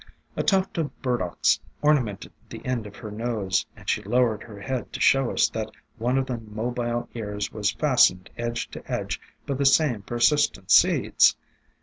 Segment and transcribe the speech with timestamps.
[0.35, 4.91] A tuft of Burdocks ornamented the end of her nose, and she lowered her head
[4.93, 9.53] to show us that one of the mobile ears was fastened edge to edge by
[9.53, 11.37] the same persistent seeds.